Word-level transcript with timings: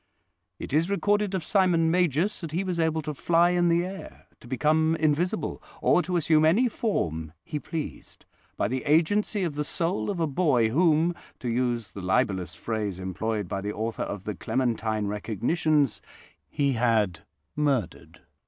"It 0.57 0.73
is 0.73 0.89
recorded 0.89 1.35
of 1.35 1.43
Simon 1.43 1.91
Magus 1.91 2.41
that 2.41 2.53
he 2.53 2.63
was 2.63 2.79
able 2.79 3.03
to 3.03 3.13
fly 3.13 3.51
in 3.51 3.67
the 3.69 3.85
air, 3.85 4.25
to 4.39 4.47
become 4.47 4.95
invisible, 4.95 5.61
or 5.79 6.01
to 6.01 6.17
assume 6.17 6.43
any 6.43 6.67
form 6.67 7.33
he 7.45 7.59
pleased, 7.59 8.25
by 8.57 8.67
the 8.67 8.83
agency 8.85 9.43
of 9.43 9.53
the 9.53 9.63
soul 9.63 10.09
of 10.09 10.19
a 10.19 10.25
boy 10.25 10.69
whom, 10.69 11.13
to 11.37 11.49
use 11.49 11.91
the 11.91 12.01
libellous 12.01 12.55
phrase 12.55 12.99
employed 12.99 13.47
by 13.47 13.61
the 13.61 13.73
author 13.73 14.01
of 14.01 14.23
the 14.23 14.33
Clementine 14.33 15.05
Recognitions, 15.05 16.01
he 16.49 16.73
had 16.73 17.19
'murdered'. 17.55 18.21